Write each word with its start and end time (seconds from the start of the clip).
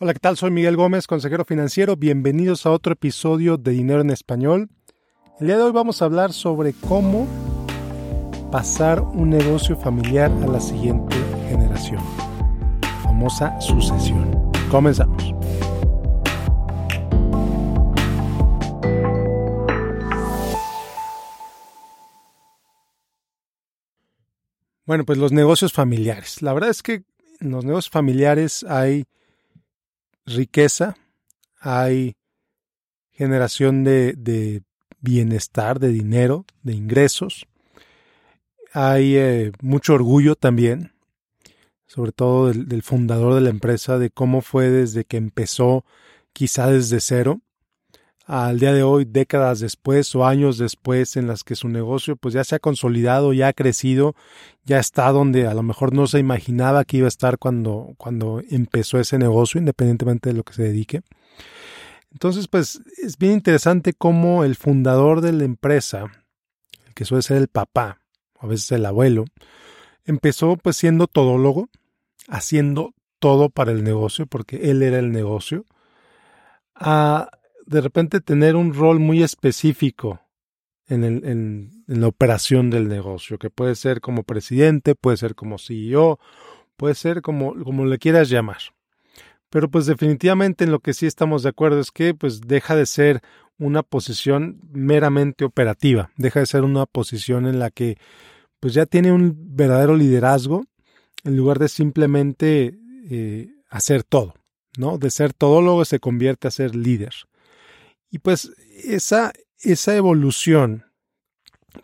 Hola, 0.00 0.12
¿qué 0.12 0.18
tal? 0.18 0.36
Soy 0.36 0.50
Miguel 0.50 0.76
Gómez, 0.76 1.06
consejero 1.06 1.44
financiero. 1.44 1.94
Bienvenidos 1.94 2.66
a 2.66 2.72
otro 2.72 2.94
episodio 2.94 3.58
de 3.58 3.70
Dinero 3.70 4.00
en 4.00 4.10
Español. 4.10 4.68
El 5.38 5.46
día 5.46 5.56
de 5.56 5.62
hoy 5.62 5.70
vamos 5.70 6.02
a 6.02 6.06
hablar 6.06 6.32
sobre 6.32 6.72
cómo 6.72 7.28
pasar 8.50 9.00
un 9.00 9.30
negocio 9.30 9.76
familiar 9.76 10.32
a 10.32 10.48
la 10.48 10.58
siguiente 10.58 11.14
generación. 11.48 12.02
famosa 13.04 13.60
sucesión. 13.60 14.50
Comenzamos. 14.68 15.32
Bueno, 24.86 25.04
pues 25.04 25.20
los 25.20 25.30
negocios 25.30 25.72
familiares. 25.72 26.42
La 26.42 26.52
verdad 26.52 26.70
es 26.70 26.82
que 26.82 27.04
en 27.38 27.52
los 27.52 27.64
negocios 27.64 27.90
familiares 27.90 28.64
hay 28.68 29.06
riqueza, 30.26 30.96
hay 31.58 32.16
generación 33.12 33.84
de, 33.84 34.62
bienestar, 35.00 35.78
de 35.80 35.88
dinero, 35.88 36.46
de 36.62 36.74
ingresos. 36.74 37.46
Hay 38.72 39.16
eh, 39.16 39.52
mucho 39.60 39.94
orgullo 39.94 40.34
también, 40.34 40.92
sobre 41.86 42.12
todo 42.12 42.48
del, 42.48 42.68
del, 42.68 42.82
fundador 42.82 43.34
de 43.34 43.42
la 43.42 43.50
empresa, 43.50 43.98
de 43.98 44.10
cómo 44.10 44.40
fue 44.40 44.70
desde 44.70 45.04
que 45.04 45.16
empezó, 45.16 45.84
quizá 46.32 46.70
desde 46.70 47.00
cero, 47.00 47.40
al 48.26 48.58
día 48.58 48.72
de 48.72 48.82
hoy, 48.82 49.04
décadas 49.04 49.60
después 49.60 50.14
o 50.14 50.26
años 50.26 50.56
después, 50.56 51.16
en 51.16 51.26
las 51.26 51.44
que 51.44 51.56
su 51.56 51.68
negocio 51.68 52.16
pues 52.16 52.34
ya 52.34 52.42
se 52.44 52.54
ha 52.54 52.58
consolidado, 52.58 53.32
ya 53.32 53.48
ha 53.48 53.52
crecido, 53.52 54.14
ya 54.64 54.78
está 54.78 55.10
donde 55.12 55.46
a 55.46 55.54
lo 55.54 55.62
mejor 55.62 55.92
no 55.92 56.06
se 56.06 56.18
imaginaba 56.18 56.84
que 56.84 56.98
iba 56.98 57.06
a 57.06 57.08
estar 57.08 57.38
cuando, 57.38 57.94
cuando 57.98 58.42
empezó 58.50 58.98
ese 58.98 59.18
negocio, 59.18 59.58
independientemente 59.58 60.30
de 60.30 60.36
lo 60.36 60.42
que 60.42 60.54
se 60.54 60.62
dedique. 60.62 61.02
Entonces, 62.12 62.48
pues 62.48 62.80
es 63.02 63.18
bien 63.18 63.32
interesante 63.32 63.92
cómo 63.92 64.44
el 64.44 64.56
fundador 64.56 65.20
de 65.20 65.32
la 65.32 65.44
empresa, 65.44 66.06
el 66.86 66.94
que 66.94 67.04
suele 67.04 67.22
ser 67.22 67.36
el 67.36 67.48
papá, 67.48 68.00
a 68.38 68.46
veces 68.46 68.72
el 68.72 68.86
abuelo, 68.86 69.26
empezó 70.06 70.56
pues 70.56 70.76
siendo 70.76 71.08
todólogo, 71.08 71.68
haciendo 72.28 72.94
todo 73.18 73.50
para 73.50 73.72
el 73.72 73.84
negocio, 73.84 74.26
porque 74.26 74.70
él 74.70 74.82
era 74.82 74.98
el 74.98 75.12
negocio, 75.12 75.66
a 76.74 77.30
de 77.66 77.80
repente 77.80 78.20
tener 78.20 78.56
un 78.56 78.74
rol 78.74 79.00
muy 79.00 79.22
específico 79.22 80.20
en, 80.86 81.04
el, 81.04 81.24
en, 81.24 81.84
la 81.86 82.08
operación 82.08 82.70
del 82.70 82.88
negocio, 82.88 83.38
que 83.38 83.50
puede 83.50 83.74
ser 83.74 84.00
como 84.00 84.22
presidente, 84.22 84.94
puede 84.94 85.16
ser 85.16 85.34
como 85.34 85.58
CEO, 85.58 86.18
puede 86.76 86.94
ser 86.94 87.22
como, 87.22 87.54
como 87.62 87.86
le 87.86 87.98
quieras 87.98 88.28
llamar. 88.28 88.58
Pero 89.50 89.70
pues 89.70 89.86
definitivamente 89.86 90.64
en 90.64 90.72
lo 90.72 90.80
que 90.80 90.94
sí 90.94 91.06
estamos 91.06 91.42
de 91.42 91.50
acuerdo 91.50 91.80
es 91.80 91.90
que 91.90 92.14
pues 92.14 92.40
deja 92.40 92.74
de 92.74 92.86
ser 92.86 93.22
una 93.58 93.82
posición 93.82 94.60
meramente 94.72 95.44
operativa, 95.44 96.10
deja 96.16 96.40
de 96.40 96.46
ser 96.46 96.64
una 96.64 96.86
posición 96.86 97.46
en 97.46 97.58
la 97.58 97.70
que 97.70 97.96
pues 98.58 98.74
ya 98.74 98.86
tiene 98.86 99.12
un 99.12 99.36
verdadero 99.54 99.96
liderazgo 99.96 100.64
en 101.22 101.36
lugar 101.36 101.58
de 101.58 101.68
simplemente 101.68 102.78
eh, 103.10 103.54
hacer 103.68 104.02
todo, 104.02 104.34
¿no? 104.76 104.98
De 104.98 105.10
ser 105.10 105.32
todólogo 105.32 105.84
se 105.84 106.00
convierte 106.00 106.48
a 106.48 106.50
ser 106.50 106.74
líder. 106.74 107.14
Y 108.14 108.20
pues 108.20 108.52
esa, 108.84 109.32
esa 109.58 109.96
evolución 109.96 110.84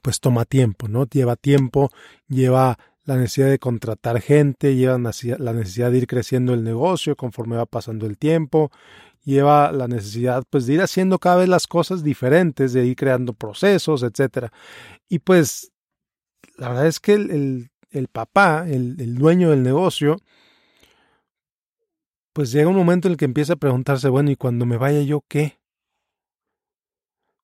pues 0.00 0.20
toma 0.20 0.44
tiempo, 0.44 0.86
¿no? 0.86 1.04
Lleva 1.06 1.34
tiempo, 1.34 1.90
lleva 2.28 2.78
la 3.02 3.16
necesidad 3.16 3.48
de 3.48 3.58
contratar 3.58 4.20
gente, 4.20 4.76
lleva 4.76 4.96
la 4.96 5.52
necesidad 5.52 5.90
de 5.90 5.98
ir 5.98 6.06
creciendo 6.06 6.54
el 6.54 6.62
negocio 6.62 7.16
conforme 7.16 7.56
va 7.56 7.66
pasando 7.66 8.06
el 8.06 8.16
tiempo, 8.16 8.70
lleva 9.24 9.72
la 9.72 9.88
necesidad 9.88 10.44
pues 10.48 10.66
de 10.66 10.74
ir 10.74 10.82
haciendo 10.82 11.18
cada 11.18 11.38
vez 11.38 11.48
las 11.48 11.66
cosas 11.66 12.04
diferentes, 12.04 12.72
de 12.74 12.86
ir 12.86 12.94
creando 12.94 13.32
procesos, 13.32 14.04
etcétera. 14.04 14.52
Y 15.08 15.18
pues 15.18 15.72
la 16.58 16.68
verdad 16.68 16.86
es 16.86 17.00
que 17.00 17.14
el, 17.14 17.70
el, 17.90 18.06
papá, 18.06 18.66
el, 18.68 18.94
el 19.00 19.16
dueño 19.16 19.50
del 19.50 19.64
negocio, 19.64 20.16
pues 22.32 22.52
llega 22.52 22.68
un 22.68 22.76
momento 22.76 23.08
en 23.08 23.12
el 23.14 23.18
que 23.18 23.24
empieza 23.24 23.54
a 23.54 23.56
preguntarse, 23.56 24.08
bueno, 24.08 24.30
¿y 24.30 24.36
cuando 24.36 24.64
me 24.64 24.76
vaya 24.76 25.02
yo 25.02 25.24
qué? 25.26 25.59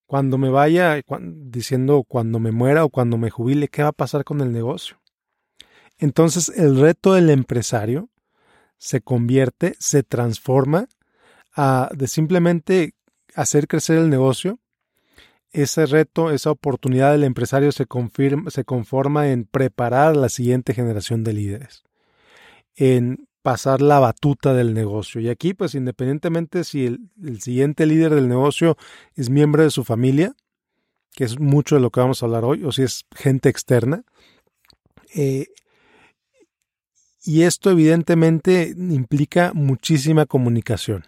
Cuando 0.06 0.38
me 0.38 0.50
vaya, 0.50 1.00
diciendo 1.20 2.04
cuando 2.06 2.38
me 2.38 2.52
muera 2.52 2.84
o 2.84 2.90
cuando 2.90 3.18
me 3.18 3.30
jubile, 3.30 3.68
¿qué 3.68 3.82
va 3.82 3.88
a 3.88 3.92
pasar 3.92 4.24
con 4.24 4.40
el 4.40 4.52
negocio? 4.52 4.98
Entonces 5.98 6.48
el 6.56 6.78
reto 6.78 7.14
del 7.14 7.30
empresario 7.30 8.10
se 8.78 9.00
convierte, 9.00 9.74
se 9.78 10.02
transforma 10.02 10.88
a 11.54 11.90
de 11.94 12.06
simplemente 12.06 12.94
hacer 13.34 13.66
crecer 13.66 13.98
el 13.98 14.10
negocio. 14.10 14.60
Ese 15.50 15.86
reto, 15.86 16.30
esa 16.30 16.50
oportunidad 16.50 17.12
del 17.12 17.24
empresario 17.24 17.72
se, 17.72 17.86
confirma, 17.86 18.50
se 18.50 18.64
conforma 18.64 19.28
en 19.30 19.44
preparar 19.44 20.08
a 20.08 20.14
la 20.14 20.28
siguiente 20.28 20.74
generación 20.74 21.24
de 21.24 21.32
líderes, 21.32 21.82
en 22.74 23.25
pasar 23.46 23.80
la 23.80 24.00
batuta 24.00 24.54
del 24.54 24.74
negocio. 24.74 25.20
Y 25.20 25.28
aquí, 25.28 25.54
pues 25.54 25.76
independientemente 25.76 26.64
si 26.64 26.84
el, 26.84 27.40
siguiente 27.40 27.86
líder 27.86 28.12
del 28.12 28.28
negocio 28.28 28.76
es 29.14 29.30
miembro 29.30 29.62
de 29.62 29.70
su 29.70 29.84
familia, 29.84 30.34
que 31.12 31.22
es 31.22 31.38
mucho 31.38 31.76
de 31.76 31.80
lo 31.80 31.90
que 31.90 32.00
vamos 32.00 32.20
a 32.20 32.26
hablar 32.26 32.44
hoy, 32.44 32.64
o 32.64 32.72
si 32.72 32.82
es 32.82 33.06
gente 33.14 33.48
externa, 33.48 34.02
eh, 35.14 35.46
y 37.22 37.42
esto 37.42 37.70
evidentemente 37.70 38.74
implica 38.76 39.52
muchísima 39.54 40.26
comunicación. 40.26 41.04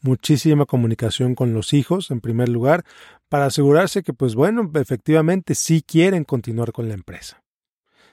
Muchísima 0.00 0.66
comunicación 0.66 1.36
con 1.36 1.54
los 1.54 1.72
hijos, 1.72 2.10
en 2.10 2.20
primer 2.20 2.48
lugar, 2.48 2.84
para 3.28 3.46
asegurarse 3.46 4.02
que, 4.02 4.12
pues 4.12 4.34
bueno, 4.34 4.68
efectivamente 4.74 5.54
sí 5.54 5.84
quieren 5.86 6.24
continuar 6.24 6.72
con 6.72 6.88
la 6.88 6.94
empresa 6.94 7.41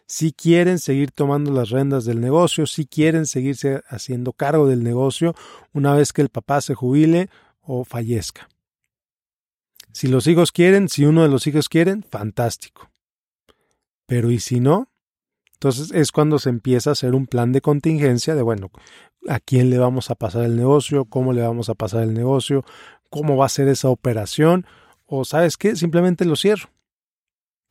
si 0.10 0.34
quieren 0.34 0.80
seguir 0.80 1.12
tomando 1.12 1.52
las 1.52 1.70
rendas 1.70 2.04
del 2.04 2.20
negocio, 2.20 2.66
si 2.66 2.88
quieren 2.88 3.28
seguirse 3.28 3.84
haciendo 3.88 4.34
cargo 4.34 4.68
del 4.68 4.84
negocio 4.84 5.36
una 5.72 5.94
vez 5.94 6.14
que 6.14 6.24
el 6.24 6.30
papá 6.30 6.62
se 6.62 6.74
jubile 6.74 7.30
o 7.62 7.86
fallezca. 7.86 8.50
Si 9.94 10.08
los 10.08 10.26
hijos 10.26 10.52
quieren, 10.52 10.90
si 10.90 11.06
uno 11.06 11.22
de 11.22 11.30
los 11.30 11.46
hijos 11.46 11.70
quieren, 11.70 12.02
fantástico. 12.02 12.90
Pero 14.08 14.32
¿y 14.32 14.40
si 14.40 14.60
no? 14.60 14.90
Entonces 15.54 15.92
es 15.92 16.12
cuando 16.12 16.40
se 16.40 16.50
empieza 16.50 16.90
a 16.90 16.94
hacer 16.94 17.14
un 17.14 17.28
plan 17.28 17.52
de 17.52 17.62
contingencia 17.62 18.34
de, 18.34 18.42
bueno, 18.42 18.72
¿a 19.28 19.40
quién 19.40 19.70
le 19.70 19.78
vamos 19.78 20.10
a 20.10 20.16
pasar 20.16 20.44
el 20.44 20.56
negocio? 20.56 21.06
¿Cómo 21.06 21.34
le 21.34 21.44
vamos 21.44 21.70
a 21.70 21.76
pasar 21.76 22.02
el 22.02 22.16
negocio? 22.16 22.66
¿Cómo 23.12 23.38
va 23.38 23.46
a 23.46 23.50
ser 23.50 23.68
esa 23.68 23.90
operación? 23.90 24.66
O 25.06 25.24
sabes 25.24 25.56
qué, 25.56 25.76
simplemente 25.76 26.26
lo 26.26 26.36
cierro 26.36 26.70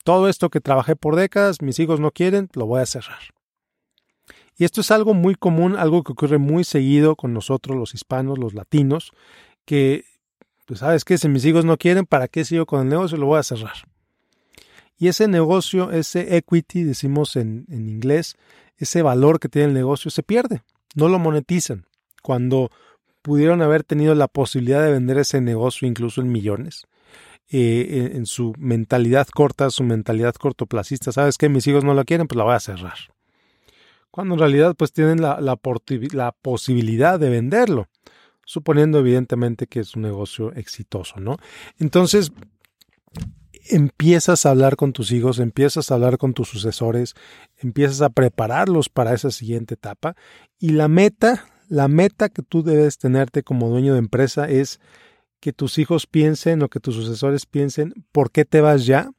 todo 0.09 0.31
esto 0.31 0.49
que 0.49 0.63
trabajé 0.63 0.97
por 0.97 1.17
décadas, 1.17 1.61
mis 1.61 1.79
hijos 1.81 2.01
no 2.01 2.13
quieren, 2.13 2.49
lo 2.55 2.65
voy 2.65 2.81
a 2.81 2.87
cerrar. 2.87 3.19
Y 4.57 4.65
esto 4.65 4.81
es 4.81 4.91
algo 4.91 5.13
muy 5.13 5.35
común, 5.35 5.77
algo 5.77 6.03
que 6.03 6.13
ocurre 6.13 6.39
muy 6.39 6.65
seguido 6.65 7.15
con 7.15 7.35
nosotros 7.35 7.77
los 7.77 7.93
hispanos, 7.93 8.39
los 8.39 8.55
latinos, 8.55 9.13
que, 9.67 10.07
pues 10.65 10.81
sabes 10.81 11.05
qué, 11.05 11.19
si 11.19 11.29
mis 11.29 11.45
hijos 11.45 11.67
no 11.67 11.77
quieren, 11.77 12.07
¿para 12.07 12.27
qué 12.27 12.47
sigo 12.47 12.65
con 12.65 12.81
el 12.81 12.89
negocio? 12.89 13.19
Lo 13.19 13.27
voy 13.27 13.39
a 13.39 13.43
cerrar. 13.43 13.75
Y 14.97 15.09
ese 15.09 15.29
negocio, 15.29 15.91
ese 15.91 16.39
equity, 16.39 16.85
decimos 16.85 17.37
en, 17.37 17.67
en 17.69 17.91
inglés, 17.91 18.37
ese 18.79 19.03
valor 19.03 19.39
que 19.39 19.51
tiene 19.51 19.69
el 19.69 19.75
negocio 19.75 20.11
se 20.11 20.23
pierde, 20.23 20.63
no 20.95 21.11
lo 21.11 21.19
monetizan. 21.19 21.85
Cuando 22.23 22.71
pudieron 23.21 23.61
haber 23.61 23.85
tenido 23.85 24.15
la 24.15 24.29
posibilidad 24.29 24.83
de 24.83 24.91
vender 24.91 25.19
ese 25.19 25.43
negocio 25.43 25.87
incluso 25.87 26.23
en 26.23 26.33
millones, 26.33 26.87
eh, 27.51 28.13
en 28.15 28.27
su 28.27 28.53
mentalidad 28.59 29.27
corta, 29.29 29.71
su 29.71 29.83
mentalidad 29.83 30.35
cortoplacista, 30.35 31.13
¿sabes 31.13 31.39
qué? 31.39 31.49
Mis 31.49 31.67
hijos 31.67 31.85
no 31.85 31.95
la 31.95 32.05
quieren, 32.05 32.27
pues 32.27 32.37
la 32.37 32.45
voy 32.45 32.55
a 32.55 32.61
cerrar. 32.61 32.99
Cuando 34.11 34.35
en 34.35 34.41
realidad 34.41 34.75
pues 34.77 34.93
tienen 34.93 35.23
la, 35.23 35.41
la, 35.41 35.59
la 36.13 36.33
posibilidad 36.33 37.19
de 37.19 37.31
venderlo, 37.31 37.89
suponiendo 38.45 38.99
evidentemente 38.99 39.67
que 39.67 39.81
es 39.81 39.97
un 39.97 40.03
negocio 40.03 40.53
exitoso, 40.53 41.21
¿no? 41.21 41.37
Entonces, 41.79 42.33
empiezas 43.71 44.47
a 44.47 44.51
hablar 44.51 44.77
con 44.77 44.93
tus 44.93 45.13
hijos, 45.13 45.39
empiezas 45.39 45.91
a 45.91 45.95
hablar 45.95 46.19
con 46.19 46.35
tus 46.35 46.49
sucesores, 46.49 47.15
empiezas 47.59 48.03
a 48.03 48.11
prepararlos 48.11 48.89
para 48.89 49.15
esa 49.15 49.31
siguiente 49.31 49.75
etapa 49.75 50.17
y 50.59 50.71
la 50.71 50.89
meta, 50.89 51.47
la 51.69 51.89
meta 51.89 52.29
que 52.29 52.43
tú 52.43 52.63
debes 52.63 52.99
tenerte 52.99 53.43
como 53.43 53.69
dueño 53.69 53.93
de 53.93 53.99
empresa 53.99 54.49
es 54.49 54.81
que 55.41 55.53
tus 55.53 55.79
hijos 55.79 56.07
piensen 56.07 56.63
o 56.63 56.69
que 56.69 56.81
tus 56.81 56.95
sucesores 56.95 57.47
piensen 57.47 58.07
por 58.13 58.31
qué 58.31 58.45
te 58.45 58.61
vas 58.61 58.87
ya, 58.87 59.13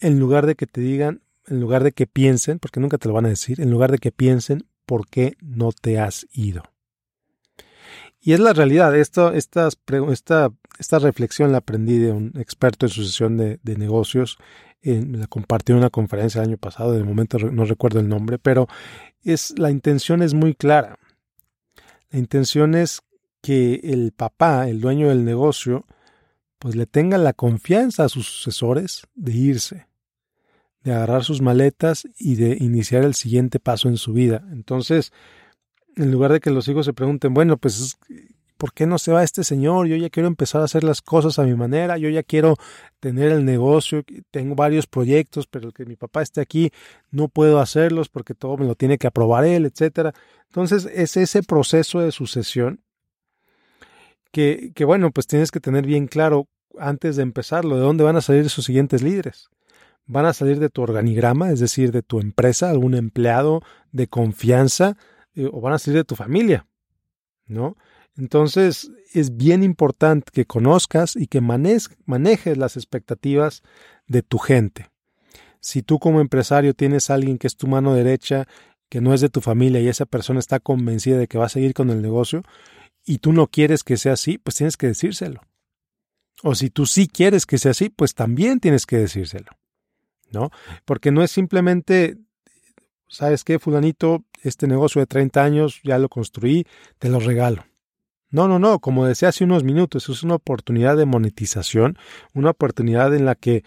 en 0.00 0.18
lugar 0.18 0.46
de 0.46 0.54
que 0.54 0.66
te 0.66 0.80
digan, 0.80 1.22
en 1.46 1.60
lugar 1.60 1.82
de 1.82 1.92
que 1.92 2.06
piensen, 2.06 2.58
porque 2.58 2.80
nunca 2.80 2.98
te 2.98 3.08
lo 3.08 3.14
van 3.14 3.26
a 3.26 3.30
decir, 3.30 3.60
en 3.60 3.70
lugar 3.70 3.90
de 3.90 3.98
que 3.98 4.12
piensen 4.12 4.66
por 4.86 5.08
qué 5.08 5.36
no 5.40 5.72
te 5.72 5.98
has 5.98 6.26
ido. 6.32 6.62
Y 8.20 8.32
es 8.32 8.40
la 8.40 8.52
realidad, 8.52 8.96
esto, 8.96 9.32
esta, 9.32 9.68
esta, 10.10 10.50
esta 10.78 10.98
reflexión 10.98 11.52
la 11.52 11.58
aprendí 11.58 11.98
de 11.98 12.12
un 12.12 12.32
experto 12.36 12.86
en 12.86 12.90
sucesión 12.90 13.36
de, 13.36 13.58
negocios, 13.64 14.38
la 14.82 15.26
compartió 15.26 15.74
en 15.74 15.80
una 15.80 15.90
conferencia 15.90 16.42
el 16.42 16.48
año 16.48 16.58
pasado, 16.58 16.92
de 16.92 17.04
momento 17.04 17.38
no 17.38 17.64
recuerdo 17.64 18.00
el 18.00 18.08
nombre, 18.08 18.38
pero 18.38 18.68
es, 19.22 19.58
la 19.58 19.70
intención 19.70 20.22
es 20.22 20.34
muy 20.34 20.54
clara. 20.54 20.98
La 22.10 22.18
intención 22.18 22.74
es 22.74 23.02
que 23.40 23.80
el 23.84 24.12
papá, 24.12 24.68
el 24.68 24.80
dueño 24.80 25.08
del 25.08 25.24
negocio, 25.24 25.86
pues 26.58 26.74
le 26.74 26.86
tenga 26.86 27.18
la 27.18 27.32
confianza 27.32 28.04
a 28.04 28.08
sus 28.08 28.26
sucesores 28.26 29.02
de 29.14 29.32
irse, 29.32 29.86
de 30.82 30.92
agarrar 30.92 31.24
sus 31.24 31.40
maletas 31.40 32.06
y 32.18 32.34
de 32.34 32.56
iniciar 32.60 33.04
el 33.04 33.14
siguiente 33.14 33.60
paso 33.60 33.88
en 33.88 33.96
su 33.96 34.12
vida. 34.12 34.44
Entonces, 34.52 35.12
en 35.96 36.10
lugar 36.10 36.32
de 36.32 36.40
que 36.40 36.50
los 36.50 36.66
hijos 36.68 36.86
se 36.86 36.92
pregunten, 36.92 37.34
bueno, 37.34 37.56
pues, 37.56 37.96
¿por 38.56 38.72
qué 38.72 38.86
no 38.86 38.98
se 38.98 39.12
va 39.12 39.22
este 39.22 39.44
señor? 39.44 39.86
Yo 39.86 39.96
ya 39.96 40.10
quiero 40.10 40.26
empezar 40.26 40.60
a 40.60 40.64
hacer 40.64 40.82
las 40.82 41.00
cosas 41.00 41.38
a 41.38 41.44
mi 41.44 41.54
manera, 41.54 41.96
yo 41.96 42.08
ya 42.08 42.24
quiero 42.24 42.56
tener 42.98 43.30
el 43.30 43.44
negocio, 43.44 44.02
tengo 44.30 44.56
varios 44.56 44.86
proyectos, 44.86 45.46
pero 45.46 45.68
el 45.68 45.74
que 45.74 45.86
mi 45.86 45.96
papá 45.96 46.22
esté 46.22 46.40
aquí 46.40 46.70
no 47.10 47.28
puedo 47.28 47.60
hacerlos 47.60 48.08
porque 48.08 48.34
todo 48.34 48.56
me 48.56 48.66
lo 48.66 48.74
tiene 48.74 48.98
que 48.98 49.06
aprobar 49.06 49.44
él, 49.44 49.64
etcétera. 49.64 50.12
Entonces, 50.46 50.88
es 50.92 51.16
ese 51.16 51.42
proceso 51.42 52.00
de 52.00 52.10
sucesión 52.10 52.80
que, 54.32 54.72
que, 54.74 54.84
bueno, 54.84 55.10
pues 55.10 55.26
tienes 55.26 55.50
que 55.50 55.60
tener 55.60 55.86
bien 55.86 56.06
claro 56.06 56.48
antes 56.78 57.16
de 57.16 57.22
empezarlo, 57.22 57.76
de 57.76 57.82
dónde 57.82 58.04
van 58.04 58.16
a 58.16 58.20
salir 58.20 58.48
sus 58.50 58.64
siguientes 58.64 59.02
líderes. 59.02 59.48
Van 60.06 60.24
a 60.24 60.32
salir 60.32 60.58
de 60.58 60.70
tu 60.70 60.82
organigrama, 60.82 61.50
es 61.50 61.60
decir, 61.60 61.92
de 61.92 62.02
tu 62.02 62.20
empresa, 62.20 62.70
algún 62.70 62.94
empleado 62.94 63.62
de 63.92 64.06
confianza, 64.06 64.96
eh, 65.34 65.48
o 65.52 65.60
van 65.60 65.74
a 65.74 65.78
salir 65.78 65.98
de 65.98 66.04
tu 66.04 66.16
familia, 66.16 66.66
¿no? 67.46 67.76
Entonces 68.16 68.90
es 69.14 69.36
bien 69.36 69.62
importante 69.62 70.30
que 70.32 70.44
conozcas 70.44 71.14
y 71.14 71.28
que 71.28 71.40
manejes 71.40 72.58
las 72.58 72.76
expectativas 72.76 73.62
de 74.08 74.22
tu 74.22 74.38
gente. 74.38 74.90
Si 75.60 75.82
tú 75.82 76.00
como 76.00 76.20
empresario 76.20 76.74
tienes 76.74 77.10
a 77.10 77.14
alguien 77.14 77.38
que 77.38 77.46
es 77.46 77.56
tu 77.56 77.68
mano 77.68 77.94
derecha, 77.94 78.48
que 78.88 79.00
no 79.00 79.14
es 79.14 79.20
de 79.20 79.28
tu 79.28 79.40
familia 79.40 79.80
y 79.80 79.88
esa 79.88 80.04
persona 80.04 80.40
está 80.40 80.58
convencida 80.58 81.16
de 81.18 81.28
que 81.28 81.38
va 81.38 81.46
a 81.46 81.50
seguir 81.50 81.74
con 81.74 81.90
el 81.90 82.02
negocio 82.02 82.42
y 83.08 83.18
tú 83.18 83.32
no 83.32 83.46
quieres 83.46 83.84
que 83.84 83.96
sea 83.96 84.12
así, 84.12 84.36
pues 84.36 84.56
tienes 84.56 84.76
que 84.76 84.88
decírselo. 84.88 85.40
O 86.42 86.54
si 86.54 86.68
tú 86.68 86.84
sí 86.84 87.08
quieres 87.08 87.46
que 87.46 87.56
sea 87.56 87.70
así, 87.70 87.88
pues 87.88 88.14
también 88.14 88.60
tienes 88.60 88.84
que 88.84 88.98
decírselo. 88.98 89.50
¿No? 90.30 90.50
Porque 90.84 91.10
no 91.10 91.22
es 91.22 91.30
simplemente, 91.30 92.18
¿sabes 93.08 93.44
qué, 93.44 93.58
fulanito? 93.58 94.24
Este 94.42 94.66
negocio 94.66 95.00
de 95.00 95.06
30 95.06 95.42
años 95.42 95.80
ya 95.82 95.98
lo 95.98 96.10
construí, 96.10 96.66
te 96.98 97.08
lo 97.08 97.18
regalo. 97.18 97.64
No, 98.30 98.46
no, 98.46 98.58
no, 98.58 98.78
como 98.78 99.06
decía 99.06 99.30
hace 99.30 99.44
unos 99.44 99.64
minutos, 99.64 100.10
es 100.10 100.22
una 100.22 100.34
oportunidad 100.34 100.98
de 100.98 101.06
monetización, 101.06 101.96
una 102.34 102.50
oportunidad 102.50 103.14
en 103.14 103.24
la 103.24 103.36
que 103.36 103.64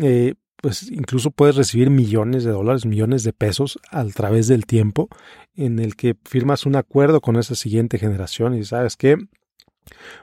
eh, 0.00 0.34
pues 0.62 0.90
incluso 0.90 1.32
puedes 1.32 1.56
recibir 1.56 1.90
millones 1.90 2.44
de 2.44 2.52
dólares, 2.52 2.86
millones 2.86 3.24
de 3.24 3.32
pesos 3.32 3.80
a 3.90 4.04
través 4.06 4.46
del 4.46 4.64
tiempo, 4.64 5.08
en 5.56 5.80
el 5.80 5.96
que 5.96 6.16
firmas 6.24 6.66
un 6.66 6.76
acuerdo 6.76 7.20
con 7.20 7.36
esa 7.36 7.56
siguiente 7.56 7.98
generación 7.98 8.54
y 8.54 8.64
sabes 8.64 8.96
que 8.96 9.16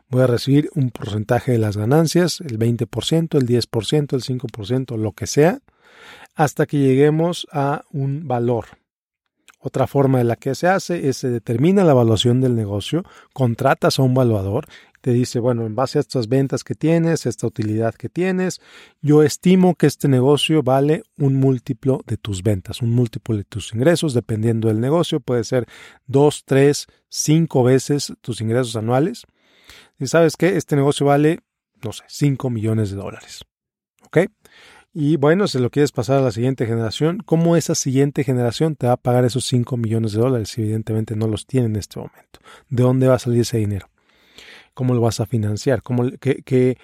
voy 0.07 0.21
a 0.21 0.27
recibir 0.27 0.69
un 0.75 0.91
porcentaje 0.91 1.51
de 1.51 1.57
las 1.57 1.75
ganancias, 1.75 2.39
el 2.39 2.57
20%, 2.57 3.37
el 3.37 3.45
10%, 3.45 4.13
el 4.13 4.23
5%, 4.23 4.97
lo 4.97 5.11
que 5.11 5.27
sea, 5.27 5.59
hasta 6.35 6.65
que 6.65 6.77
lleguemos 6.79 7.45
a 7.51 7.83
un 7.91 8.25
valor. 8.25 8.78
Otra 9.59 9.87
forma 9.87 10.19
de 10.19 10.23
la 10.23 10.37
que 10.37 10.55
se 10.55 10.67
hace 10.67 11.09
es 11.09 11.17
se 11.17 11.29
determina 11.29 11.83
la 11.83 11.91
evaluación 11.91 12.39
del 12.39 12.55
negocio, 12.55 13.03
contratas 13.33 13.99
a 13.99 14.03
un 14.03 14.13
valuador, 14.13 14.65
te 15.01 15.11
dice, 15.11 15.39
bueno, 15.39 15.65
en 15.65 15.75
base 15.75 15.97
a 15.97 16.01
estas 16.01 16.27
ventas 16.27 16.63
que 16.63 16.75
tienes, 16.75 17.25
esta 17.25 17.47
utilidad 17.47 17.93
que 17.95 18.09
tienes, 18.09 18.59
yo 19.01 19.23
estimo 19.23 19.75
que 19.75 19.87
este 19.87 20.07
negocio 20.07 20.61
vale 20.63 21.03
un 21.17 21.35
múltiplo 21.35 22.01
de 22.05 22.17
tus 22.17 22.43
ventas, 22.43 22.81
un 22.81 22.91
múltiplo 22.91 23.35
de 23.35 23.43
tus 23.43 23.73
ingresos, 23.73 24.13
dependiendo 24.13 24.67
del 24.67 24.79
negocio, 24.79 25.19
puede 25.19 25.43
ser 25.43 25.65
dos, 26.05 26.43
tres, 26.45 26.87
cinco 27.09 27.63
veces 27.63 28.13
tus 28.21 28.41
ingresos 28.41 28.75
anuales. 28.75 29.25
Y 29.99 30.07
sabes 30.07 30.35
que 30.37 30.55
este 30.55 30.75
negocio 30.75 31.05
vale, 31.05 31.39
no 31.83 31.91
sé, 31.91 32.03
5 32.07 32.49
millones 32.49 32.91
de 32.91 32.95
dólares. 32.95 33.41
¿Ok? 34.05 34.19
Y 35.01 35.15
bueno, 35.15 35.47
si 35.47 35.59
lo 35.59 35.69
quieres 35.69 35.93
pasar 35.93 36.17
a 36.17 36.21
la 36.21 36.31
siguiente 36.31 36.65
generación, 36.65 37.19
¿cómo 37.25 37.55
esa 37.55 37.73
siguiente 37.73 38.25
generación 38.25 38.75
te 38.75 38.87
va 38.87 38.93
a 38.93 38.97
pagar 38.97 39.23
esos 39.23 39.45
5 39.45 39.77
millones 39.77 40.11
de 40.11 40.19
dólares 40.19 40.49
si 40.49 40.61
evidentemente 40.61 41.15
no 41.15 41.25
los 41.25 41.47
tiene 41.47 41.67
en 41.67 41.77
este 41.77 41.99
momento? 41.99 42.41
¿De 42.67 42.83
dónde 42.83 43.07
va 43.07 43.15
a 43.15 43.19
salir 43.19 43.39
ese 43.39 43.59
dinero? 43.59 43.89
¿Cómo 44.73 44.93
lo 44.93 44.99
vas 44.99 45.21
a 45.21 45.25
financiar? 45.25 45.83
¿Cómo, 45.83 46.03
qué, 46.19 46.75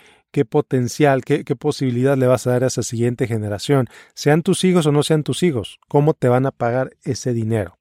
potencial, 0.50 1.26
qué, 1.26 1.44
qué 1.44 1.58
posibilidad 1.58 2.16
le 2.16 2.28
vas 2.28 2.48
a 2.48 2.52
dar 2.52 2.64
a 2.64 2.68
esa 2.68 2.84
siguiente 2.84 3.28
generación? 3.28 3.90
Sean 4.14 4.44
tus 4.44 4.64
hijos 4.64 4.86
o 4.86 4.94
no 4.94 5.04
sean 5.04 5.24
tus 5.24 5.44
hijos, 5.44 5.78
¿cómo 5.90 6.14
te 6.14 6.30
van 6.30 6.46
a 6.46 6.52
pagar 6.52 6.96
ese 7.04 7.34
dinero? 7.34 7.80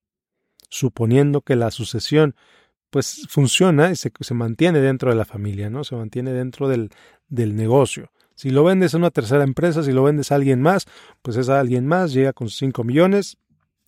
Suponiendo 0.68 1.42
que 1.42 1.54
la 1.54 1.70
sucesión 1.70 2.34
pues 2.90 3.24
funciona 3.28 3.92
y 3.92 3.94
se, 3.94 4.10
se, 4.18 4.34
mantiene 4.34 4.80
dentro 4.80 5.10
de 5.10 5.16
la 5.16 5.26
familia, 5.26 5.70
¿no? 5.70 5.84
Se 5.84 5.94
mantiene 5.94 6.32
dentro 6.32 6.68
del, 6.68 6.90
del 7.28 7.54
negocio. 7.54 8.10
Si 8.34 8.50
lo 8.50 8.64
vendes 8.64 8.94
a 8.94 8.98
una 8.98 9.10
tercera 9.10 9.44
empresa, 9.44 9.82
si 9.82 9.92
lo 9.92 10.02
vendes 10.02 10.32
a 10.32 10.34
alguien 10.34 10.60
más, 10.60 10.86
pues 11.22 11.36
es 11.36 11.48
a 11.48 11.60
alguien 11.60 11.86
más, 11.86 12.12
llega 12.12 12.32
con 12.32 12.48
5 12.48 12.84
millones, 12.84 13.36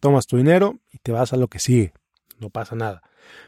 tomas 0.00 0.26
tu 0.26 0.36
dinero 0.36 0.78
y 0.92 0.98
te 0.98 1.12
vas 1.12 1.32
a 1.32 1.36
lo 1.36 1.48
que 1.48 1.58
sigue. 1.58 1.92
No 2.38 2.50
pasa 2.50 2.76
nada. 2.76 3.02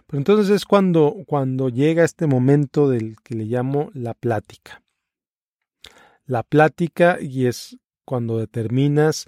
Pero 0.07 0.19
entonces 0.19 0.51
es 0.51 0.65
cuando, 0.65 1.15
cuando 1.27 1.69
llega 1.69 2.05
este 2.05 2.27
momento 2.27 2.89
del 2.89 3.17
que 3.23 3.35
le 3.35 3.45
llamo 3.45 3.91
la 3.95 4.15
plática. 4.15 4.83
La 6.27 6.43
plática 6.43 7.19
y 7.21 7.47
es 7.47 7.79
cuando 8.05 8.39
determinas 8.39 9.27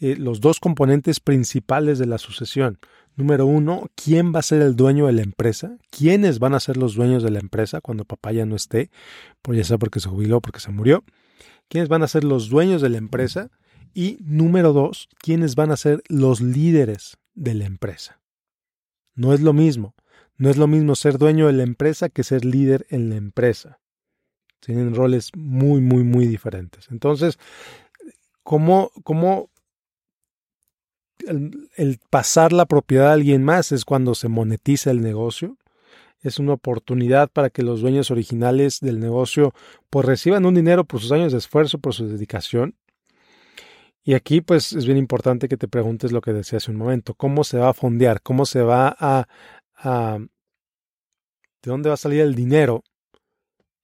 eh, 0.00 0.16
los 0.16 0.40
dos 0.40 0.60
componentes 0.60 1.20
principales 1.20 1.98
de 1.98 2.06
la 2.06 2.18
sucesión. 2.18 2.78
Número 3.16 3.44
uno, 3.44 3.88
¿quién 3.94 4.34
va 4.34 4.38
a 4.40 4.42
ser 4.42 4.62
el 4.62 4.74
dueño 4.74 5.06
de 5.06 5.12
la 5.12 5.22
empresa? 5.22 5.76
¿Quiénes 5.90 6.38
van 6.38 6.54
a 6.54 6.60
ser 6.60 6.76
los 6.76 6.94
dueños 6.94 7.22
de 7.22 7.30
la 7.30 7.38
empresa 7.38 7.80
cuando 7.80 8.04
papá 8.04 8.32
ya 8.32 8.46
no 8.46 8.56
esté? 8.56 8.90
Por 9.42 9.54
ya 9.54 9.64
sea 9.64 9.78
porque 9.78 10.00
se 10.00 10.08
jubiló, 10.08 10.40
porque 10.40 10.60
se 10.60 10.70
murió. 10.70 11.04
¿Quiénes 11.68 11.88
van 11.88 12.02
a 12.02 12.08
ser 12.08 12.24
los 12.24 12.48
dueños 12.48 12.80
de 12.80 12.88
la 12.88 12.98
empresa? 12.98 13.50
Y 13.92 14.18
número 14.20 14.72
dos, 14.72 15.08
¿quiénes 15.18 15.54
van 15.54 15.70
a 15.70 15.76
ser 15.76 16.02
los 16.08 16.40
líderes 16.40 17.18
de 17.34 17.54
la 17.54 17.66
empresa? 17.66 18.20
No 19.14 19.34
es 19.34 19.40
lo 19.40 19.52
mismo. 19.52 19.94
No 20.36 20.48
es 20.48 20.56
lo 20.56 20.66
mismo 20.66 20.94
ser 20.94 21.18
dueño 21.18 21.48
de 21.48 21.52
la 21.52 21.64
empresa 21.64 22.08
que 22.08 22.24
ser 22.24 22.46
líder 22.46 22.86
en 22.88 23.10
la 23.10 23.16
empresa. 23.16 23.80
Tienen 24.60 24.94
roles 24.94 25.30
muy, 25.36 25.82
muy, 25.82 26.04
muy 26.04 26.26
diferentes. 26.26 26.88
Entonces, 26.90 27.38
¿cómo, 28.42 28.90
cómo 29.04 29.50
el, 31.26 32.00
pasar 32.10 32.52
la 32.52 32.66
propiedad 32.66 33.10
a 33.10 33.12
alguien 33.12 33.44
más 33.44 33.72
es 33.72 33.84
cuando 33.84 34.14
se 34.14 34.28
monetiza 34.28 34.90
el 34.90 35.00
negocio. 35.00 35.56
Es 36.22 36.38
una 36.38 36.52
oportunidad 36.52 37.30
para 37.30 37.50
que 37.50 37.62
los 37.62 37.80
dueños 37.80 38.10
originales 38.10 38.80
del 38.80 39.00
negocio 39.00 39.54
pues 39.88 40.04
reciban 40.04 40.44
un 40.44 40.54
dinero 40.54 40.84
por 40.84 41.00
sus 41.00 41.12
años 41.12 41.32
de 41.32 41.38
esfuerzo, 41.38 41.78
por 41.78 41.94
su 41.94 42.06
dedicación. 42.06 42.74
Y 44.02 44.14
aquí 44.14 44.40
pues 44.40 44.72
es 44.72 44.86
bien 44.86 44.98
importante 44.98 45.48
que 45.48 45.56
te 45.56 45.68
preguntes 45.68 46.12
lo 46.12 46.20
que 46.20 46.32
decía 46.32 46.58
hace 46.58 46.70
un 46.70 46.76
momento, 46.76 47.14
cómo 47.14 47.44
se 47.44 47.58
va 47.58 47.70
a 47.70 47.74
fondear, 47.74 48.22
cómo 48.22 48.46
se 48.46 48.62
va 48.62 48.94
a, 48.98 49.28
a 49.76 50.18
de 50.18 51.70
dónde 51.70 51.88
va 51.88 51.94
a 51.94 51.98
salir 51.98 52.20
el 52.20 52.34
dinero 52.34 52.82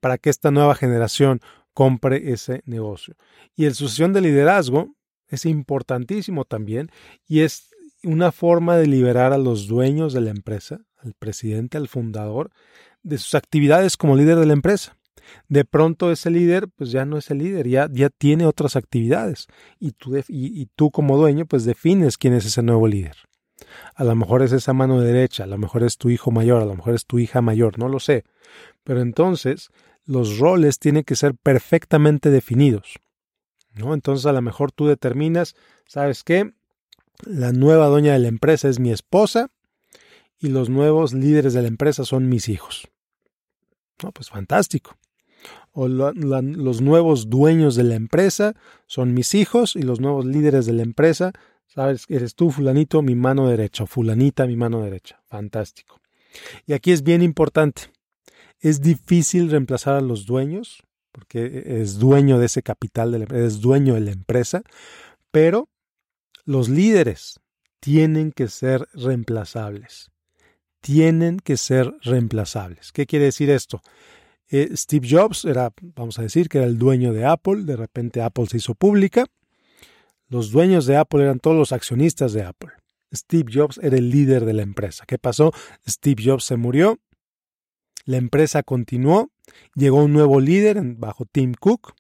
para 0.01 0.19
que 0.19 0.31
esta 0.31 0.51
nueva 0.51 0.75
generación 0.75 1.41
compre 1.75 2.33
ese 2.33 2.63
negocio. 2.65 3.17
Y 3.55 3.67
el 3.67 3.75
sucesión 3.75 4.13
de 4.13 4.23
liderazgo 4.23 4.96
es 5.29 5.47
importantísimo 5.47 6.45
también 6.45 6.91
y 7.27 7.41
es 7.41 7.71
una 8.03 8.33
forma 8.33 8.77
de 8.77 8.87
liberar 8.87 9.33
a 9.33 9.39
los 9.39 9.67
dueños 9.67 10.13
de 10.13 10.21
la 10.21 10.31
empresa, 10.31 10.81
al 10.99 11.15
presidente, 11.15 11.77
al 11.77 11.89
fundador, 11.89 12.51
de 13.03 13.19
sus 13.19 13.35
actividades 13.35 13.97
como 13.97 14.17
líder 14.17 14.39
de 14.39 14.47
la 14.47 14.53
empresa. 14.53 14.97
De 15.49 15.65
pronto 15.65 16.13
ese 16.13 16.31
líder 16.31 16.69
pues 16.69 16.93
ya 16.93 17.05
no 17.05 17.19
es 17.19 17.31
el 17.31 17.39
líder, 17.39 17.67
ya, 17.69 17.89
ya 17.91 18.11
tiene 18.11 18.47
otras 18.47 18.77
actividades 18.77 19.49
y 19.81 19.93
tú, 19.93 20.17
y, 20.29 20.67
tú 20.77 20.91
como 20.91 21.17
dueño 21.17 21.47
pues 21.47 21.65
defines 21.65 22.17
quién 22.17 22.35
es 22.35 22.47
ese 22.47 22.63
nuevo 22.63 22.87
líder. 22.87 23.17
A 23.95 24.05
lo 24.05 24.15
mejor 24.15 24.43
es 24.43 24.53
esa 24.53 24.73
mano 24.73 25.01
derecha, 25.01 25.45
a 25.45 25.49
lo 25.49 25.59
mejor 25.59 25.83
es 25.83 25.97
tu 25.97 26.11
hijo 26.11 26.31
mayor, 26.31 26.63
a 26.63 26.67
lo 26.67 26.77
mejor 26.77 26.95
es 26.95 27.07
tu 27.07 27.19
hija 27.19 27.41
mayor, 27.41 27.79
no 27.79 27.89
lo 27.89 27.99
sé. 27.99 28.25
Pero 28.85 29.01
entonces 29.01 29.71
los 30.05 30.39
roles 30.39 30.79
tienen 30.79 31.03
que 31.03 31.17
ser 31.17 31.35
perfectamente 31.35 32.31
definidos. 32.31 32.99
Entonces 33.77 34.27
a 34.27 34.33
lo 34.33 34.43
mejor 34.43 34.73
tú 34.73 34.87
determinas, 34.87 35.55
¿sabes 35.87 36.25
qué? 36.25 36.53
La 37.25 37.53
nueva 37.53 37.87
dueña 37.87 38.13
de 38.13 38.19
la 38.19 38.29
empresa 38.29 38.69
es 38.69 38.79
mi 38.79 38.91
esposa 38.91 39.51
y 40.39 40.49
los 40.49 40.69
nuevos 40.69 41.15
líderes 41.15 41.55
de 41.55 41.63
la 41.63 41.69
empresa 41.69 42.05
son 42.05 42.29
mis 42.29 42.49
hijos. 42.49 42.89
No, 44.03 44.13
pues 44.13 44.29
fantástico. 44.29 44.97
O 45.73 45.89
los 45.89 46.81
nuevos 46.81 47.31
dueños 47.31 47.77
de 47.77 47.85
la 47.85 47.95
empresa 47.95 48.55
son 48.87 49.15
mis 49.15 49.35
hijos 49.35 49.77
y 49.77 49.83
los 49.83 50.01
nuevos 50.01 50.25
líderes 50.25 50.67
de 50.67 50.73
la 50.73 50.83
empresa, 50.83 51.33
sabes, 51.67 52.05
eres 52.09 52.35
tú, 52.35 52.51
fulanito, 52.51 53.03
mi 53.03 53.15
mano 53.15 53.49
derecha, 53.49 53.87
fulanita, 53.87 54.47
mi 54.47 54.57
mano 54.57 54.83
derecha. 54.83 55.23
Fantástico. 55.27 56.01
Y 56.67 56.73
aquí 56.73 56.93
es 56.93 57.03
bien 57.03 57.23
importante. 57.23 57.83
Es 58.59 58.81
difícil 58.81 59.51
reemplazar 59.51 59.95
a 59.95 60.01
los 60.01 60.27
dueños, 60.27 60.83
porque 61.17 61.81
es 61.81 61.99
dueño 61.99 62.39
de 62.39 62.45
ese 62.45 62.63
capital, 62.63 63.11
de 63.11 63.21
la, 63.21 63.25
es 63.39 63.63
dueño 63.63 63.95
de 63.95 64.01
la 64.01 64.11
empresa, 64.11 64.61
pero 65.31 65.71
los 66.45 66.69
líderes 66.69 67.41
tienen 67.81 68.33
que 68.33 68.49
ser 68.49 68.87
reemplazables, 68.93 70.11
tienen 70.83 71.39
que 71.39 71.57
ser 71.57 71.95
reemplazables. 72.03 72.93
¿Qué 72.93 73.07
quiere 73.07 73.25
decir 73.25 73.49
esto? 73.49 73.81
Eh, 74.51 74.77
Steve 74.77 75.09
Jobs 75.11 75.47
era, 75.47 75.73
vamos 75.81 76.19
a 76.19 76.23
decir, 76.23 76.51
que 76.51 76.59
era 76.59 76.67
el 76.67 76.77
dueño 76.77 77.15
de 77.15 77.25
Apple, 77.25 77.63
de 77.63 77.77
repente 77.77 78.21
Apple 78.21 78.47
se 78.51 78.59
hizo 78.59 78.75
pública. 78.75 79.25
Los 80.29 80.51
dueños 80.51 80.85
de 80.85 80.99
Apple 80.99 81.23
eran 81.23 81.41
todos 81.41 81.57
los 81.57 81.73
accionistas 81.73 82.35
de 82.35 82.43
Apple. 82.43 82.73
Steve 83.15 83.51
Jobs 83.51 83.79
era 83.83 83.97
el 83.97 84.11
líder 84.11 84.45
de 84.45 84.53
la 84.53 84.63
empresa. 84.63 85.05
¿Qué 85.07 85.17
pasó? 85.17 85.51
Steve 85.89 86.23
Jobs 86.23 86.45
se 86.45 86.57
murió, 86.57 86.99
la 88.07 88.17
empresa 88.17 88.63
continuó, 88.63 89.31
llegó 89.75 90.03
un 90.03 90.13
nuevo 90.13 90.41
líder 90.41 90.81
bajo 90.97 91.27
Tim 91.27 91.53
Cook 91.59 91.93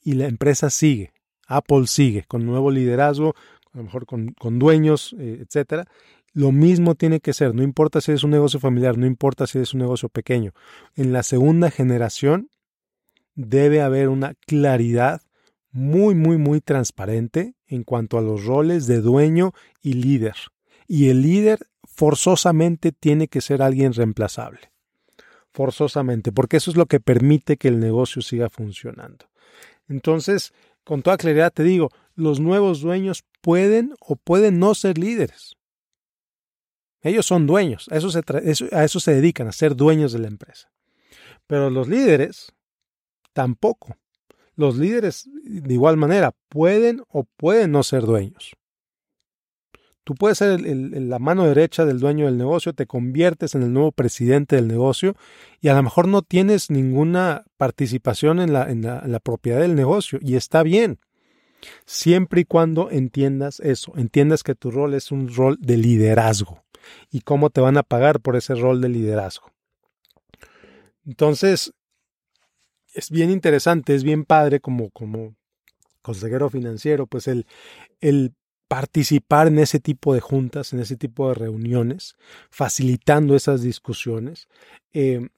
y 0.00 0.12
la 0.12 0.26
empresa 0.26 0.70
sigue. 0.70 1.12
Apple 1.48 1.88
sigue 1.88 2.24
con 2.26 2.46
nuevo 2.46 2.70
liderazgo, 2.70 3.34
a 3.72 3.78
lo 3.78 3.84
mejor 3.84 4.06
con, 4.06 4.34
dueños, 4.58 5.14
eh, 5.18 5.40
etcétera. 5.42 5.84
Lo 6.32 6.52
mismo 6.52 6.94
tiene 6.94 7.20
que 7.20 7.32
ser, 7.32 7.54
no 7.54 7.62
importa 7.62 8.00
si 8.00 8.12
es 8.12 8.22
un 8.22 8.30
negocio 8.30 8.60
familiar, 8.60 8.96
no 8.96 9.06
importa 9.06 9.46
si 9.46 9.58
es 9.58 9.74
un 9.74 9.80
negocio 9.80 10.08
pequeño. 10.08 10.52
En 10.94 11.12
la 11.12 11.22
segunda 11.22 11.70
generación 11.70 12.50
debe 13.34 13.82
haber 13.82 14.08
una 14.08 14.34
claridad 14.46 15.22
muy, 15.72 16.14
muy, 16.14 16.38
muy 16.38 16.60
transparente 16.60 17.54
en 17.66 17.82
cuanto 17.82 18.16
a 18.16 18.22
los 18.22 18.44
roles 18.44 18.86
de 18.86 19.00
dueño 19.00 19.52
y 19.82 19.94
líder. 19.94 20.36
Y 20.86 21.08
el 21.08 21.22
líder 21.22 21.58
forzosamente 21.84 22.92
tiene 22.92 23.26
que 23.26 23.40
ser 23.40 23.60
alguien 23.60 23.92
reemplazable. 23.92 24.75
Forzosamente, 25.56 26.32
porque 26.32 26.58
eso 26.58 26.70
es 26.70 26.76
lo 26.76 26.84
que 26.84 27.00
permite 27.00 27.56
que 27.56 27.68
el 27.68 27.80
negocio 27.80 28.20
siga 28.20 28.50
funcionando. 28.50 29.24
Entonces, 29.88 30.52
con 30.84 31.00
toda 31.00 31.16
claridad 31.16 31.50
te 31.50 31.62
digo, 31.62 31.88
los 32.14 32.40
nuevos 32.40 32.82
dueños 32.82 33.24
pueden 33.40 33.94
o 33.98 34.16
pueden 34.16 34.58
no 34.58 34.74
ser 34.74 34.98
líderes. 34.98 35.54
Ellos 37.00 37.24
son 37.24 37.46
dueños, 37.46 37.88
a 37.90 37.96
eso, 37.96 38.10
se 38.10 38.20
a 38.70 38.84
eso 38.84 39.00
se 39.00 39.14
dedican, 39.14 39.48
a 39.48 39.52
ser 39.52 39.74
dueños 39.74 40.12
de 40.12 40.18
la 40.18 40.28
empresa. 40.28 40.70
Pero 41.46 41.70
los 41.70 41.88
líderes 41.88 42.52
tampoco. 43.32 43.96
Los 44.56 44.76
líderes, 44.76 45.26
de 45.42 45.72
igual 45.72 45.96
manera, 45.96 46.34
pueden 46.50 47.02
o 47.08 47.24
pueden 47.24 47.70
no 47.72 47.82
ser 47.82 48.02
dueños. 48.02 48.52
Tú 50.06 50.14
puedes 50.14 50.38
ser 50.38 50.60
la 50.60 51.18
mano 51.18 51.48
derecha 51.48 51.84
del 51.84 51.98
dueño 51.98 52.26
del 52.26 52.38
negocio, 52.38 52.72
te 52.72 52.86
conviertes 52.86 53.56
en 53.56 53.64
el 53.64 53.72
nuevo 53.72 53.90
presidente 53.90 54.54
del 54.54 54.68
negocio 54.68 55.16
y 55.60 55.66
a 55.66 55.74
lo 55.74 55.82
mejor 55.82 56.06
no 56.06 56.22
tienes 56.22 56.70
ninguna 56.70 57.44
participación 57.56 58.38
en 58.38 58.52
la, 58.52 59.18
propiedad 59.18 59.62
del 59.62 59.74
negocio 59.74 60.20
y 60.22 60.36
está 60.36 60.62
bien. 60.62 61.00
Siempre 61.86 62.42
y 62.42 62.44
cuando 62.44 62.88
entiendas 62.92 63.58
eso, 63.58 63.94
entiendas 63.96 64.44
que 64.44 64.54
tu 64.54 64.70
rol 64.70 64.94
es 64.94 65.10
un 65.10 65.34
rol 65.34 65.56
de 65.58 65.76
liderazgo 65.76 66.62
y 67.10 67.22
cómo 67.22 67.50
te 67.50 67.60
van 67.60 67.76
a 67.76 67.82
pagar 67.82 68.20
por 68.20 68.36
ese 68.36 68.54
rol 68.54 68.80
de 68.80 68.90
liderazgo. 68.90 69.50
Entonces, 71.04 71.72
es 72.94 73.10
bien 73.10 73.32
interesante, 73.32 73.96
es 73.96 74.04
bien 74.04 74.24
padre 74.24 74.60
como, 74.60 74.88
como 74.90 75.34
consejero 76.00 76.48
financiero, 76.48 77.08
pues 77.08 77.26
el 77.26 77.44
participar 78.68 79.48
en 79.48 79.58
ese 79.58 79.80
tipo 79.80 80.14
de 80.14 80.20
juntas, 80.20 80.72
en 80.72 80.80
ese 80.80 80.96
tipo 80.96 81.28
de 81.28 81.34
reuniones, 81.34 82.16
facilitando 82.50 83.36
esas 83.36 83.62
discusiones. 83.62 84.48
Eh, 84.92 85.28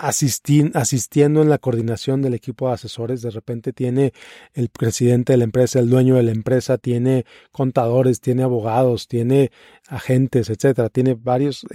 asistiendo 0.00 1.42
en 1.42 1.48
la 1.48 1.58
coordinación 1.58 2.22
del 2.22 2.34
equipo 2.34 2.68
de 2.68 2.74
asesores. 2.74 3.22
De 3.22 3.30
repente 3.30 3.72
tiene 3.72 4.12
el 4.54 4.68
presidente 4.68 5.32
de 5.32 5.38
la 5.38 5.44
empresa, 5.44 5.80
el 5.80 5.90
dueño 5.90 6.14
de 6.14 6.22
la 6.22 6.30
empresa, 6.30 6.78
tiene 6.78 7.24
contadores, 7.50 8.20
tiene 8.20 8.44
abogados, 8.44 9.08
tiene 9.08 9.50
agentes, 9.88 10.50
etcétera. 10.50 10.88
Tiene 10.88 11.14
varios 11.14 11.66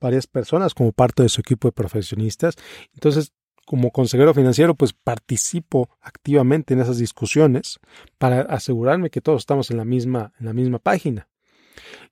varias 0.00 0.26
personas 0.26 0.74
como 0.74 0.92
parte 0.92 1.22
de 1.22 1.30
su 1.30 1.40
equipo 1.40 1.68
de 1.68 1.72
profesionistas. 1.72 2.56
Entonces, 2.92 3.32
como 3.66 3.90
consejero 3.90 4.34
financiero, 4.34 4.74
pues 4.74 4.92
participo 4.92 5.88
activamente 6.00 6.74
en 6.74 6.80
esas 6.80 6.98
discusiones 6.98 7.78
para 8.18 8.40
asegurarme 8.42 9.10
que 9.10 9.20
todos 9.20 9.42
estamos 9.42 9.70
en 9.70 9.76
la 9.76 9.84
misma, 9.84 10.32
en 10.40 10.46
la 10.46 10.52
misma 10.52 10.78
página. 10.78 11.28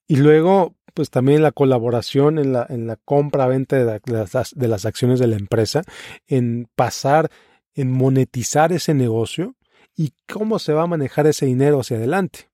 Y 0.06 0.16
luego, 0.16 0.74
pues 0.94 1.10
también 1.10 1.42
la 1.42 1.52
colaboración 1.52 2.38
en 2.38 2.52
la, 2.52 2.66
en 2.68 2.86
la 2.86 2.96
compra-venta 2.96 3.76
de, 3.76 4.68
las, 4.68 4.86
acciones 4.86 5.20
de 5.20 5.26
la 5.26 5.36
empresa, 5.36 5.82
en 6.26 6.68
pasar, 6.74 7.30
en 7.74 7.92
monetizar 7.92 8.72
ese 8.72 8.94
negocio 8.94 9.54
y 9.94 10.12
cómo 10.32 10.58
se 10.58 10.72
va 10.72 10.82
a 10.82 10.86
manejar 10.86 11.26
ese 11.26 11.46
dinero 11.46 11.80
hacia 11.80 11.98
adelante. 11.98 12.50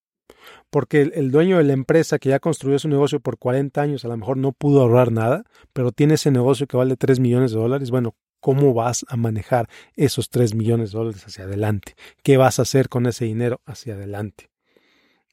Porque 0.70 1.02
el, 1.02 1.12
el, 1.14 1.30
dueño 1.30 1.58
de 1.58 1.64
la 1.64 1.72
empresa 1.72 2.18
que 2.18 2.30
ya 2.30 2.40
construyó 2.40 2.78
su 2.78 2.88
negocio 2.88 3.20
por 3.20 3.38
40 3.38 3.80
años 3.80 4.04
a 4.04 4.08
lo 4.08 4.16
mejor 4.16 4.36
no 4.36 4.52
pudo 4.52 4.80
ahorrar 4.80 5.12
nada, 5.12 5.44
pero 5.72 5.92
tiene 5.92 6.14
ese 6.14 6.30
negocio 6.32 6.66
que 6.66 6.76
vale 6.76 6.96
3 6.96 7.20
millones 7.20 7.52
de 7.52 7.58
dólares. 7.58 7.90
Bueno, 7.90 8.14
¿cómo 8.44 8.74
vas 8.74 9.06
a 9.08 9.16
manejar 9.16 9.70
esos 9.96 10.28
3 10.28 10.54
millones 10.54 10.92
de 10.92 10.98
dólares 10.98 11.26
hacia 11.26 11.44
adelante? 11.44 11.94
¿Qué 12.22 12.36
vas 12.36 12.58
a 12.58 12.62
hacer 12.62 12.90
con 12.90 13.06
ese 13.06 13.24
dinero 13.24 13.62
hacia 13.64 13.94
adelante? 13.94 14.50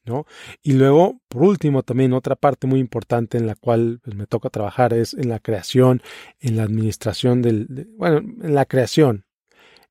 ¿no? 0.06 0.24
Y 0.62 0.72
luego, 0.72 1.20
por 1.28 1.42
último, 1.42 1.82
también 1.82 2.14
otra 2.14 2.36
parte 2.36 2.66
muy 2.66 2.80
importante 2.80 3.36
en 3.36 3.46
la 3.46 3.54
cual 3.54 4.00
pues, 4.02 4.16
me 4.16 4.26
toca 4.26 4.48
trabajar 4.48 4.94
es 4.94 5.12
en 5.12 5.28
la 5.28 5.40
creación, 5.40 6.00
en 6.40 6.56
la 6.56 6.62
administración 6.62 7.42
del, 7.42 7.86
bueno, 7.98 8.20
en 8.42 8.54
la 8.54 8.64
creación, 8.64 9.26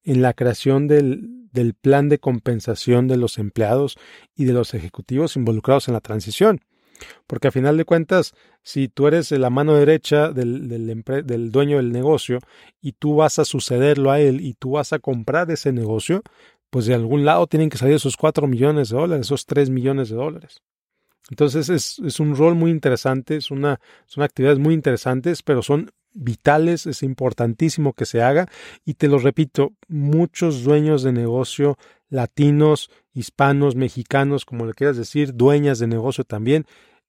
en 0.03 0.23
la 0.23 0.33
creación 0.33 0.87
del, 0.87 1.47
del 1.51 1.75
plan 1.75 2.09
de 2.09 2.17
compensación 2.17 3.07
de 3.07 3.17
los 3.17 3.37
empleados 3.37 3.99
y 4.35 4.45
de 4.45 4.53
los 4.53 4.73
ejecutivos 4.73 5.35
involucrados 5.35 5.87
en 5.87 5.93
la 5.93 6.01
transición. 6.01 6.61
Porque 7.27 7.47
a 7.47 7.51
final 7.51 7.77
de 7.77 7.85
cuentas, 7.85 8.33
si 8.63 8.87
tú 8.87 9.07
eres 9.07 9.31
la 9.31 9.49
mano 9.49 9.75
derecha 9.75 10.31
del, 10.31 10.67
del, 10.67 11.51
dueño 11.51 11.77
del 11.77 11.91
negocio 11.91 12.39
y 12.81 12.93
tú 12.93 13.15
vas 13.15 13.39
a 13.39 13.45
sucederlo 13.45 14.11
a 14.11 14.19
él 14.19 14.41
y 14.41 14.53
tú 14.53 14.71
vas 14.71 14.93
a 14.93 14.99
comprar 14.99 15.49
ese 15.51 15.71
negocio, 15.71 16.23
pues 16.69 16.85
de 16.85 16.93
algún 16.93 17.25
lado 17.25 17.47
tienen 17.47 17.69
que 17.69 17.77
salir 17.77 17.95
esos 17.95 18.17
4 18.17 18.47
millones 18.47 18.89
de 18.89 18.97
dólares, 18.97 19.27
esos 19.27 19.45
3 19.45 19.69
millones 19.69 20.09
de 20.09 20.15
dólares. 20.15 20.61
Entonces 21.29 21.69
es, 21.69 21.99
es 21.99 22.19
un 22.19 22.35
rol 22.35 22.55
muy 22.55 22.71
interesante, 22.71 23.37
es 23.37 23.51
una, 23.51 23.79
son 24.05 24.23
actividades 24.23 24.59
muy 24.59 24.73
interesantes, 24.73 25.43
pero 25.43 25.61
son 25.61 25.91
vitales, 26.13 26.87
es 26.87 27.03
importantísimo 27.03 27.93
que 27.93 28.05
se 28.05 28.21
haga 28.21 28.47
y 28.85 28.95
te 28.95 29.07
lo 29.07 29.17
repito, 29.17 29.73
muchos 29.87 30.63
dueños 30.63 31.03
de 31.03 31.13
negocio 31.13 31.77
latinos, 32.11 32.91
hispanos, 33.13 33.75
mexicanos, 33.75 34.45
como 34.45 34.67
le 34.67 34.73
quieras 34.73 34.97
decir, 34.97 35.33
dueñas 35.33 35.79
de 35.79 35.87
negocio 35.87 36.23
también, 36.23 36.67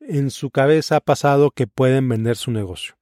en 0.09 0.31
su 0.31 0.51
cabeza 0.51 0.97
ha 0.97 1.01
pasado 1.01 1.51
que 1.51 1.67
pueden 1.67 2.09
vender 2.09 2.37
su 2.37 2.51
negocio. 2.51 2.95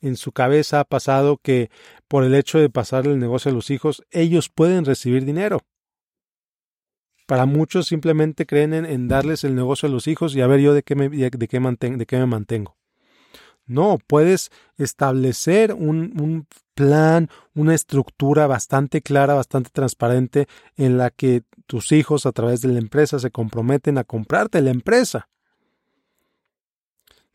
En 0.00 0.16
su 0.16 0.32
cabeza 0.32 0.80
ha 0.80 0.84
pasado 0.84 1.38
que 1.38 1.70
por 2.08 2.24
el 2.24 2.34
hecho 2.34 2.58
de 2.58 2.70
pasar 2.70 3.06
el 3.06 3.18
negocio 3.18 3.50
a 3.50 3.54
los 3.54 3.70
hijos, 3.70 4.02
ellos 4.10 4.48
pueden 4.48 4.84
recibir 4.84 5.24
dinero. 5.24 5.60
Para 7.26 7.46
muchos 7.46 7.86
simplemente 7.86 8.46
creen 8.46 8.72
en, 8.72 9.08
darles 9.08 9.42
el 9.44 9.54
negocio 9.54 9.88
a 9.88 9.92
los 9.92 10.06
hijos 10.06 10.34
y 10.36 10.40
a 10.40 10.46
ver 10.46 10.60
yo 10.60 10.74
de 10.74 10.82
qué 10.82 10.94
me, 10.94 11.08
de 11.08 11.30
qué 11.30 11.38
de 11.38 12.06
qué 12.06 12.18
me 12.18 12.26
mantengo. 12.26 12.76
No, 13.66 13.98
puedes 14.06 14.50
establecer 14.78 15.72
un, 15.72 16.14
un, 16.20 16.46
plan, 16.74 17.28
una 17.54 17.74
estructura 17.74 18.46
bastante 18.46 19.02
clara, 19.02 19.34
bastante 19.34 19.70
transparente 19.70 20.46
en 20.76 20.98
la 20.98 21.10
que 21.10 21.42
tus 21.66 21.90
hijos 21.90 22.26
a 22.26 22.32
través 22.32 22.60
de 22.60 22.68
la 22.68 22.78
empresa 22.78 23.18
se 23.18 23.32
comprometen 23.32 23.98
a 23.98 24.04
comprarte 24.04 24.60
la 24.60 24.70
empresa. 24.70 25.28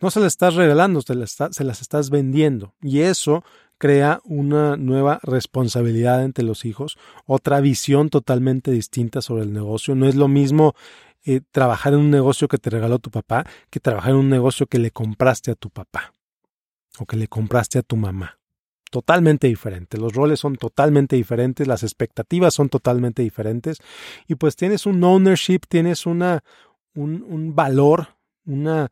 No 0.01 0.09
se 0.09 0.19
las 0.19 0.33
estás 0.33 0.55
regalando, 0.55 1.01
se 1.01 1.13
las, 1.15 1.81
estás 1.81 2.09
vendiendo. 2.09 2.73
Y 2.81 3.01
eso 3.01 3.43
crea 3.77 4.19
una 4.25 4.75
nueva 4.75 5.19
responsabilidad 5.23 6.23
entre 6.23 6.43
los 6.43 6.65
hijos, 6.65 6.97
otra 7.25 7.61
visión 7.61 8.09
totalmente 8.09 8.71
distinta 8.71 9.21
sobre 9.21 9.43
el 9.43 9.53
negocio. 9.53 9.95
No 9.95 10.07
es 10.07 10.15
lo 10.15 10.27
mismo 10.27 10.73
eh, 11.23 11.41
trabajar 11.51 11.93
en 11.93 11.99
un 11.99 12.11
negocio 12.11 12.47
que 12.47 12.57
te 12.57 12.71
regaló 12.71 12.97
tu 12.97 13.11
papá 13.11 13.45
que 13.69 13.79
trabajar 13.79 14.11
en 14.11 14.17
un 14.17 14.29
negocio 14.29 14.65
que 14.65 14.79
le 14.79 14.89
compraste 14.89 15.51
a 15.51 15.55
tu 15.55 15.69
papá 15.69 16.13
o 16.97 17.05
que 17.05 17.15
le 17.15 17.27
compraste 17.27 17.77
a 17.77 17.83
tu 17.83 17.95
mamá. 17.95 18.39
Totalmente 18.89 19.47
diferente. 19.47 19.97
Los 19.97 20.13
roles 20.13 20.39
son 20.39 20.55
totalmente 20.55 21.15
diferentes, 21.15 21.67
las 21.67 21.83
expectativas 21.83 22.55
son 22.55 22.69
totalmente 22.69 23.21
diferentes 23.21 23.77
y 24.27 24.35
pues 24.35 24.55
tienes 24.55 24.85
un 24.87 25.03
ownership, 25.03 25.61
tienes 25.69 26.05
una, 26.07 26.43
un, 26.95 27.23
un 27.27 27.55
valor, 27.55 28.17
una, 28.45 28.91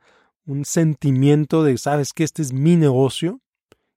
un 0.50 0.66
sentimiento 0.66 1.64
de, 1.64 1.78
sabes 1.78 2.14
que 2.14 2.24
este 2.24 2.42
es 2.42 2.54
mi 2.54 2.76
negocio 2.76 3.40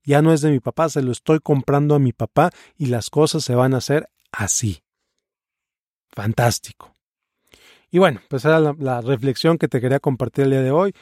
ya 0.05 0.23
no 0.23 0.33
es 0.33 0.41
de 0.41 0.51
mi 0.51 0.61
papá, 0.61 0.89
se 0.89 1.03
lo 1.03 1.13
estoy 1.13 1.41
comprando 1.41 1.95
a 1.95 1.99
mi 1.99 2.13
papá 2.13 2.51
y 2.77 2.87
las 2.87 3.11
cosas 3.11 3.45
se 3.45 3.55
van 3.55 3.75
a 3.75 3.79
hacer 3.79 4.09
así. 4.33 4.83
Fantástico. 6.11 6.95
Y 7.91 7.99
bueno, 7.99 8.21
pues 8.29 8.45
era 8.45 8.59
la, 8.59 9.01
reflexión 9.01 9.59
que 9.59 9.69
te 9.69 9.81
quería 9.81 10.01
compartir 10.01 10.45
el 10.45 10.51
día 10.51 10.63
de 10.63 10.71
hoy. 10.71 10.95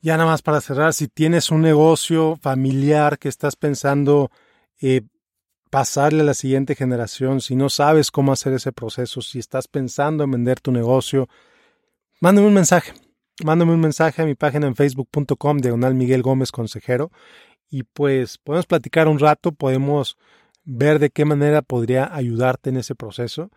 Ya 0.00 0.16
nada 0.16 0.30
más 0.30 0.42
para 0.42 0.60
cerrar, 0.60 0.94
si 0.94 1.08
tienes 1.08 1.50
un 1.50 1.60
negocio 1.60 2.36
familiar 2.40 3.18
que 3.18 3.28
estás 3.28 3.54
pensando 3.56 4.30
eh, 4.80 5.02
pasarle 5.70 6.22
a 6.22 6.24
la 6.24 6.34
siguiente 6.34 6.74
generación, 6.74 7.40
si 7.40 7.54
no 7.54 7.68
sabes 7.68 8.10
cómo 8.10 8.32
hacer 8.32 8.52
ese 8.52 8.72
proceso, 8.72 9.20
si 9.20 9.38
estás 9.38 9.68
pensando 9.68 10.24
en 10.24 10.32
vender 10.32 10.60
tu 10.60 10.72
negocio, 10.72 11.28
mándame 12.20 12.48
un 12.48 12.54
mensaje. 12.54 12.92
Mándame 13.44 13.72
un 13.72 13.80
mensaje 13.80 14.22
a 14.22 14.26
mi 14.26 14.34
página 14.34 14.66
en 14.66 14.76
facebook.com, 14.76 15.58
diagonal 15.58 15.94
Miguel 15.94 16.22
Gómez 16.22 16.52
Consejero, 16.52 17.10
y 17.70 17.84
pues 17.84 18.38
podemos 18.38 18.66
platicar 18.66 19.08
un 19.08 19.18
rato, 19.18 19.52
podemos 19.52 20.18
ver 20.64 20.98
de 20.98 21.10
qué 21.10 21.24
manera 21.24 21.62
podría 21.62 22.14
ayudarte 22.14 22.70
en 22.70 22.76
ese 22.76 22.94
proceso. 22.94 23.50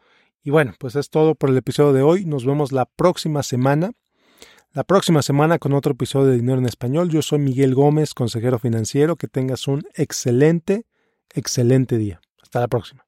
Y 0.44 0.52
bueno, 0.52 0.74
pues 0.80 0.96
es 0.96 1.10
todo 1.10 1.36
por 1.36 1.50
el 1.50 1.58
episodio 1.58 1.94
de 1.94 2.02
hoy. 2.02 2.26
Nos 2.26 2.46
vemos 2.46 2.72
la 2.72 2.86
próxima 2.86 3.44
semana. 3.44 3.92
La 4.74 4.84
próxima 4.84 5.22
semana 5.22 5.58
con 5.60 5.74
otro 5.74 5.94
episodio 5.94 6.28
de 6.28 6.38
Dinero 6.38 6.60
en 6.60 6.66
Español. 6.66 7.10
Yo 7.10 7.22
soy 7.22 7.40
Miguel 7.40 7.74
Gómez, 7.74 8.14
consejero 8.14 8.60
financiero. 8.60 9.16
Que 9.16 9.28
tengas 9.28 9.68
un 9.68 9.84
excelente, 9.96 10.86
excelente 11.34 11.98
día. 11.98 12.22
Hasta 12.42 12.60
la 12.60 12.68
próxima. 12.68 13.05